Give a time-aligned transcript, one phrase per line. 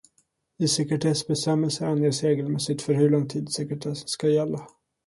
[0.59, 4.67] I sekretessbestämmelser anges regelmässigt för hur lång tid sekretessen ska gälla.